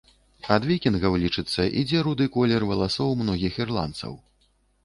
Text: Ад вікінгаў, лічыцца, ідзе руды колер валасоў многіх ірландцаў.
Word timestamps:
Ад 0.53 0.63
вікінгаў, 0.69 1.17
лічыцца, 1.23 1.67
ідзе 1.81 1.99
руды 2.07 2.27
колер 2.39 2.67
валасоў 2.71 3.15
многіх 3.23 3.61
ірландцаў. 3.67 4.19